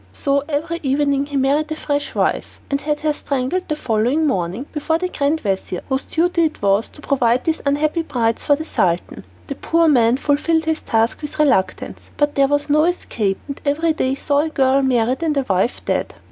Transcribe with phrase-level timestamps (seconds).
[0.13, 4.65] So every evening he married a fresh wife and had her strangled the following morning
[4.71, 8.65] before the grand vizir, whose duty it was to provide these unhappy brides for the
[8.65, 9.23] Sultan.
[9.45, 13.93] The poor man fulfilled his task with reluctance, but there was no escape, and every
[13.93, 16.15] day saw a girl married and a wife dead.